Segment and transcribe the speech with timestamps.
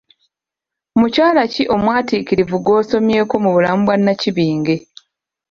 [0.99, 4.75] Mukyala ki omwatiikirivu gw'osomyeko mu bulamu bwa Nnakibinge?